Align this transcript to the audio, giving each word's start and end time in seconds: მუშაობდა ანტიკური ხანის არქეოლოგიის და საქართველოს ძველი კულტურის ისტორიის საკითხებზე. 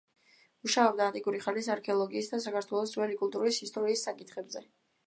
მუშაობდა 0.67 1.05
ანტიკური 1.09 1.41
ხანის 1.43 1.69
არქეოლოგიის 1.75 2.33
და 2.33 2.41
საქართველოს 2.47 2.95
ძველი 2.97 3.21
კულტურის 3.23 3.65
ისტორიის 3.69 4.07
საკითხებზე. 4.11 4.69